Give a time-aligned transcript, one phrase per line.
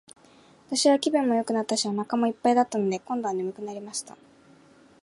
[0.67, 4.17] 私は気分もよくなったし、お腹も一ぱいだったので、今度は睡くなりました。